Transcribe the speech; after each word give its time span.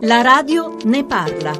La 0.00 0.20
radio 0.20 0.76
ne 0.84 1.06
parla. 1.06 1.52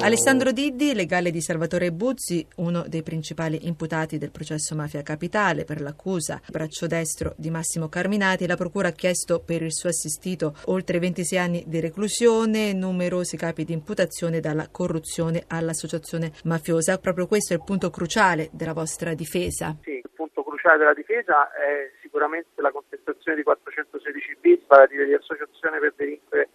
Alessandro 0.00 0.50
Diddi, 0.50 0.92
legale 0.92 1.30
di 1.30 1.40
Salvatore 1.40 1.92
Buzzi, 1.92 2.44
uno 2.56 2.84
dei 2.88 3.04
principali 3.04 3.68
imputati 3.68 4.18
del 4.18 4.32
processo 4.32 4.74
Mafia 4.74 5.02
Capitale 5.02 5.64
per 5.64 5.80
l'accusa 5.80 6.40
braccio 6.50 6.88
destro 6.88 7.34
di 7.36 7.50
Massimo 7.50 7.88
Carminati, 7.88 8.48
la 8.48 8.56
procura 8.56 8.88
ha 8.88 8.92
chiesto 8.92 9.40
per 9.40 9.62
il 9.62 9.72
suo 9.72 9.90
assistito 9.90 10.56
oltre 10.66 10.98
26 10.98 11.38
anni 11.38 11.64
di 11.68 11.78
reclusione, 11.78 12.72
numerosi 12.72 13.36
capi 13.36 13.64
di 13.64 13.72
imputazione 13.72 14.40
dalla 14.40 14.68
corruzione 14.68 15.44
all'associazione 15.46 16.32
mafiosa. 16.44 16.98
Proprio 16.98 17.28
questo 17.28 17.52
è 17.52 17.56
il 17.56 17.62
punto 17.62 17.90
cruciale 17.90 18.48
della 18.52 18.72
vostra 18.72 19.14
difesa. 19.14 19.76
Sì, 19.82 19.92
il 19.92 20.10
punto 20.12 20.42
cruciale 20.42 20.78
della 20.78 20.94
difesa 20.94 21.52
è 21.52 21.88
sicuramente 22.02 22.60
la 22.60 22.72
contestazione 22.72 23.36
di 23.36 23.44
416 23.44 24.36
bis, 24.40 24.58
vale 24.66 24.84
a 24.84 24.86
dire 24.88 25.06
di 25.06 25.14
associazione 25.14 25.78
per 25.78 25.94
delinquere 25.96 26.48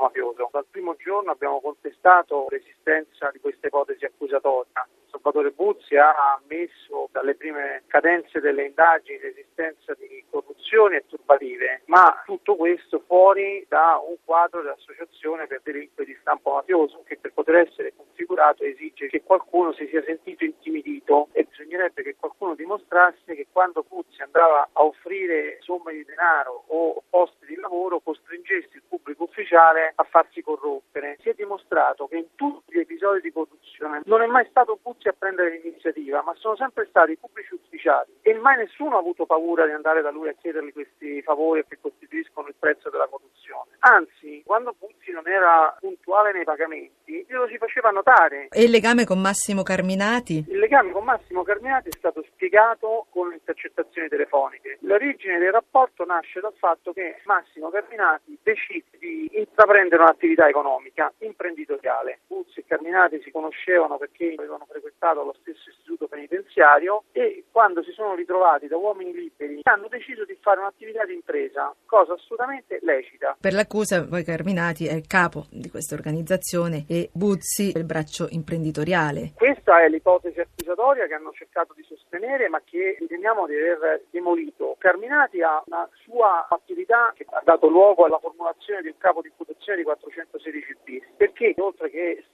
mafioso. 0.00 0.48
Dal 0.52 0.66
primo 0.70 0.96
giorno 0.96 1.30
abbiamo 1.30 1.60
contestato 1.60 2.46
l'esistenza 2.50 3.30
di 3.32 3.40
questa 3.40 3.68
ipotesi 3.68 4.04
accusatoria. 4.04 4.86
Salvatore 5.10 5.50
Buzzi 5.50 5.96
ha 5.96 6.38
ammesso 6.40 7.08
dalle 7.12 7.34
prime 7.34 7.82
cadenze 7.88 8.40
delle 8.40 8.66
indagini 8.66 9.18
l'esistenza 9.18 9.94
di 9.94 10.24
corruzioni 10.30 10.96
e 10.96 11.04
turbative, 11.06 11.82
ma 11.86 12.22
tutto 12.24 12.56
questo 12.56 13.02
fuori 13.06 13.66
da 13.68 14.00
un 14.06 14.16
quadro 14.24 14.62
dell'associazione 14.62 15.46
per 15.46 15.60
delinquere 15.62 16.10
di 16.10 16.16
stampo 16.20 16.54
mafioso 16.54 17.02
che 17.04 17.18
per 17.18 17.32
poter 17.32 17.56
essere 17.56 17.92
configurato 17.94 18.64
esige 18.64 19.08
che 19.08 19.22
qualcuno 19.22 19.72
si 19.72 19.86
sia 19.88 20.02
sentito 20.04 20.44
intimidito 20.44 21.28
e 21.32 21.46
bisognerebbe 21.60 22.02
che 22.02 22.16
qualcuno 22.16 22.54
dimostrasse 22.54 23.34
che 23.34 23.46
quando 23.52 23.84
Buzzi 23.86 24.22
andava 24.22 24.68
a 24.72 24.82
offrire 24.82 25.58
somme 25.60 25.92
di 25.92 26.04
denaro 26.04 26.64
o 26.68 27.02
posti 27.10 27.44
di 27.44 27.56
lavoro 27.56 28.00
costringesse 28.00 28.70
il 28.72 28.82
pubblico 28.88 29.24
ufficiale 29.24 29.92
a 29.94 30.04
farsi 30.04 30.40
corrompere. 30.42 31.18
Si 31.20 31.28
è 31.28 31.34
dimostrato 31.34 32.06
che 32.06 32.16
in 32.16 32.34
tutti 32.34 32.74
gli 32.74 32.78
episodi 32.78 33.20
di 33.20 33.32
corruzione 33.32 34.00
non 34.04 34.22
è 34.22 34.26
mai 34.26 34.46
stato 34.48 34.78
Buzzi 34.80 35.08
a 35.08 35.14
prendere 35.16 35.50
l'iniziativa, 35.50 36.22
ma 36.22 36.34
sono 36.36 36.56
sempre 36.56 36.86
stati 36.88 37.12
i 37.12 37.18
pubblici 37.18 37.54
ufficiali 37.54 38.12
e 38.22 38.32
mai 38.34 38.56
nessuno 38.56 38.96
ha 38.96 39.00
avuto 39.00 39.26
paura 39.26 39.66
di 39.66 39.72
andare 39.72 40.00
da 40.00 40.10
lui 40.10 40.28
a 40.28 40.34
chiedergli 40.34 40.72
questi 40.72 41.20
favori 41.22 41.64
che 41.68 41.78
costituiscono 41.80 42.48
il 42.48 42.54
prezzo 42.58 42.88
della 42.88 43.06
corruzione. 43.06 43.76
Anzi, 43.80 44.19
quando 44.44 44.74
Buzzi 44.78 45.10
non 45.12 45.26
era 45.26 45.76
puntuale 45.78 46.32
nei 46.32 46.44
pagamenti, 46.44 47.24
glielo 47.28 47.46
si 47.48 47.58
faceva 47.58 47.90
notare. 47.90 48.48
E 48.50 48.64
il 48.64 48.70
legame 48.70 49.04
con 49.04 49.20
Massimo 49.20 49.62
Carminati? 49.62 50.44
Il 50.48 50.58
legame 50.58 50.92
con 50.92 51.04
Massimo 51.04 51.42
Carminati 51.42 51.88
è 51.88 51.96
stato 51.96 52.24
spiegato 52.40 53.06
con 53.10 53.28
le 53.28 53.34
intercettazioni 53.34 54.08
telefoniche. 54.08 54.78
L'origine 54.80 55.38
del 55.38 55.52
rapporto 55.52 56.06
nasce 56.06 56.40
dal 56.40 56.54
fatto 56.56 56.94
che 56.94 57.20
Massimo 57.24 57.68
Carminati 57.68 58.38
decide 58.42 58.96
di 58.98 59.28
intraprendere 59.34 60.02
un'attività 60.02 60.48
economica 60.48 61.12
imprenditoriale. 61.18 62.20
Buzzi 62.26 62.60
e 62.60 62.64
Carminati 62.66 63.20
si 63.22 63.30
conoscevano 63.30 63.98
perché 63.98 64.32
avevano 64.38 64.66
frequentato 64.66 65.22
lo 65.22 65.36
stesso 65.40 65.68
istituto 65.68 66.08
penitenziario 66.08 67.04
e 67.12 67.44
quando 67.50 67.82
si 67.82 67.92
sono 67.92 68.14
ritrovati 68.14 68.68
da 68.68 68.78
uomini 68.78 69.12
liberi 69.12 69.60
hanno 69.64 69.88
deciso 69.88 70.24
di 70.24 70.36
fare 70.40 70.60
un'attività 70.60 71.04
di 71.04 71.12
impresa, 71.12 71.74
cosa 71.84 72.14
assolutamente 72.14 72.78
lecita. 72.80 73.36
Per 73.38 73.52
l'accusa 73.52 74.06
poi 74.06 74.24
Carminati 74.24 74.86
è 74.86 74.94
il 74.94 75.06
capo 75.06 75.44
di 75.50 75.68
questa 75.68 75.94
organizzazione 75.94 76.86
e 76.88 77.10
Buzzi 77.12 77.72
è 77.72 77.78
il 77.78 77.84
braccio 77.84 78.28
imprenditoriale. 78.30 79.32
Questa 79.34 79.82
è 79.82 79.88
l'ipotesi 79.88 80.40
accusatoria 80.40 81.06
che 81.06 81.14
hanno 81.14 81.32
cercato 81.32 81.74
di 81.74 81.82
sostenere 81.82 82.28
ma 82.48 82.60
che 82.64 82.96
riteniamo 82.98 83.46
di 83.46 83.54
aver 83.54 84.04
demolito. 84.10 84.76
Carminati 84.78 85.42
ha 85.42 85.62
una 85.66 85.88
sua 86.04 86.46
attività 86.48 87.12
che 87.14 87.26
ha 87.28 87.42
dato 87.44 87.68
luogo 87.68 88.04
alla 88.04 88.18
formulazione 88.18 88.82
di 88.82 88.88
un 88.88 88.98
capo 88.98 89.20
di 89.20 89.28
imputazione 89.28 89.78
di 89.78 89.84
416 89.84 90.50
bis 90.50 90.76
perché 90.76 90.79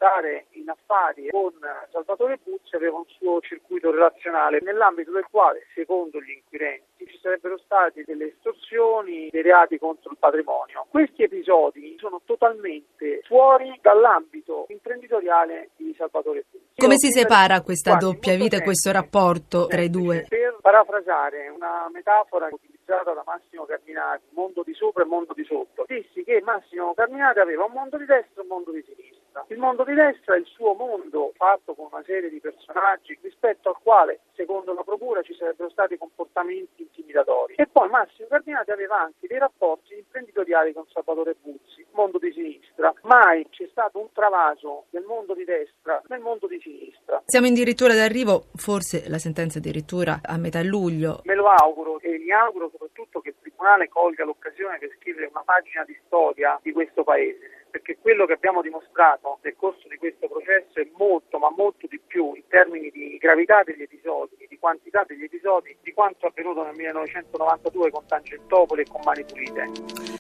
stare 0.07 0.47
in 0.53 0.69
affari 0.69 1.29
con 1.31 1.53
Salvatore 1.91 2.39
Buzzi 2.45 2.77
aveva 2.77 2.99
un 2.99 3.07
suo 3.19 3.41
circuito 3.41 3.91
relazionale 3.91 4.61
nell'ambito 4.63 5.11
del 5.11 5.27
quale 5.29 5.67
secondo 5.75 6.21
gli 6.21 6.31
inquirenti 6.31 7.07
ci 7.07 7.19
sarebbero 7.21 7.59
state 7.59 8.05
delle 8.07 8.29
estorsioni, 8.29 9.29
dei 9.31 9.43
reati 9.43 9.79
contro 9.79 10.11
il 10.13 10.17
patrimonio. 10.19 10.87
Questi 10.89 11.25
episodi 11.25 11.97
sono 11.99 12.21
totalmente 12.25 13.21
fuori 13.25 13.79
dall'ambito 13.83 14.67
imprenditoriale 14.69 15.71
di 15.77 15.93
Salvatore 15.97 16.45
Buzzi. 16.51 16.65
Come 16.77 16.99
si 16.99 17.11
separa 17.11 17.61
questa 17.63 17.97
doppia 17.97 18.37
vita 18.37 18.57
e 18.57 18.63
questo 18.63 18.93
rapporto 18.93 19.67
tra 19.67 19.83
i 19.83 19.91
due? 19.91 20.27
Per 20.29 20.59
parafrasare 20.61 21.49
una 21.49 21.89
metafora 21.93 22.49
utilizzata 22.51 23.13
da 23.13 23.23
Massimo 23.27 23.65
Carminati, 23.65 24.25
mondo 24.31 24.63
di 24.63 24.75
sopra 24.75 25.03
e 25.03 25.07
mondo 25.07 25.33
di 25.33 25.45
sotto, 25.45 25.85
dissi 25.87 26.23
che 26.23 26.41
Massimo 26.45 26.95
Carminati 26.95 27.41
aveva 27.41 27.65
un 27.65 27.73
mondo 27.73 27.97
di 27.97 28.05
destra 28.05 28.41
e 28.41 28.41
un 28.43 28.49
mondo 28.49 28.71
di 28.71 28.83
sinistra. 28.87 29.16
Il 29.49 29.59
mondo 29.59 29.85
di 29.85 29.95
destra 29.95 30.35
è 30.35 30.39
il 30.39 30.47
suo 30.47 30.75
mondo 30.75 31.33
fatto 31.37 31.75
con 31.75 31.89
una 31.93 32.03
serie 32.05 32.31
di 32.31 32.41
personaggi 32.41 33.19
rispetto 33.23 33.69
al 33.69 33.77
quale, 33.83 34.21
secondo 34.35 34.73
la 34.73 34.83
Procura, 34.83 35.23
ci 35.23 35.35
sarebbero 35.35 35.71
stati 35.71 35.97
comportamenti 35.99 36.83
intimidatori. 36.83 37.55
E 37.57 37.67
poi 37.67 37.89
Massimo 37.89 38.29
Cardinati 38.29 38.71
aveva 38.71 39.01
anche 39.01 39.27
dei 39.27 39.39
rapporti 39.39 39.95
imprenditoriali 39.97 40.73
con 40.73 40.85
Salvatore 40.93 41.37
Buzzi, 41.41 41.85
mondo 41.93 42.19
di 42.19 42.33
sinistra. 42.33 42.93
Mai 43.03 43.47
c'è 43.51 43.69
stato 43.71 43.99
un 43.99 44.09
travaso 44.13 44.85
del 44.91 45.05
mondo 45.05 45.35
di 45.35 45.45
destra 45.45 46.03
nel 46.09 46.21
mondo 46.21 46.47
di 46.47 46.61
sinistra. 46.61 47.23
Siamo 47.27 47.47
addirittura 47.47 47.95
d'arrivo, 47.95 48.47
forse 48.55 49.09
la 49.09 49.19
sentenza 49.19 49.59
addirittura 49.59 50.21
a 50.23 50.37
metà 50.39 50.63
luglio. 50.63 51.21
Me 51.25 51.35
lo 51.35 51.49
auguro 51.49 52.01
e 52.01 52.19
mi 52.19 52.33
auguro 52.33 52.69
soprattutto 52.71 53.21
che 53.21 53.31
il 53.31 53.35
Tribunale 53.41 53.89
colga 53.89 54.25
l'occasione 54.25 54.79
per 54.79 54.91
scrivere 54.99 55.27
una 55.27 55.43
pagina 55.45 55.85
di 55.85 55.97
storia 56.07 56.59
di 56.63 56.73
questo 56.73 57.05
Paese 57.05 57.65
perché 57.87 57.99
quello 58.01 58.27
che 58.27 58.33
abbiamo 58.33 58.63
dimostrato 58.63 59.39
nel 59.43 59.55
corso 59.57 59.87
di 59.87 59.97
questo 59.97 60.27
processo 60.27 60.81
è 60.81 60.89
molto, 60.97 61.39
ma 61.39 61.51
molto 61.51 61.87
di 61.87 62.01
più 62.05 62.35
in 62.35 62.43
termini 62.49 62.91
di 62.91 63.17
gravità 63.17 63.63
degli 63.63 63.83
episodi, 63.83 64.45
di 64.49 64.59
quantità 64.59 65.05
degli 65.07 65.23
episodi, 65.23 65.77
di 65.81 65.93
quanto 65.93 66.27
avvenuto 66.27 66.65
nel 66.65 66.75
1992 66.75 67.91
con 67.91 68.05
Tangentopoli 68.07 68.83
e 68.83 68.87
con 68.91 69.01
Mani 69.05 69.25
Pulite. 69.25 70.07